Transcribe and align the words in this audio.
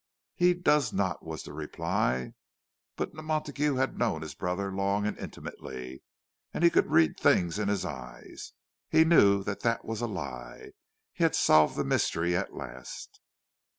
"He 0.33 0.55
does 0.55 0.91
not," 0.91 1.23
was 1.23 1.43
the 1.43 1.53
reply. 1.53 2.33
But 2.95 3.13
Montague 3.13 3.75
had 3.75 3.99
known 3.99 4.23
his 4.23 4.33
brother 4.33 4.71
long 4.73 5.05
and 5.05 5.15
intimately, 5.15 6.01
and 6.55 6.63
he 6.63 6.71
could 6.71 6.89
read 6.89 7.19
things 7.19 7.59
in 7.59 7.67
his 7.67 7.85
eyes. 7.85 8.53
He 8.89 9.05
knew 9.05 9.43
that 9.43 9.59
that 9.59 9.85
was 9.85 10.01
a 10.01 10.07
lie. 10.07 10.71
He 11.13 11.21
had 11.23 11.35
solved 11.35 11.75
the 11.75 11.83
mystery 11.83 12.35
at 12.35 12.51
last! 12.55 13.19